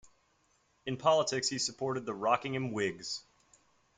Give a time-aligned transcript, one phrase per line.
[0.87, 3.23] In politics he supported the Rockingham Whigs.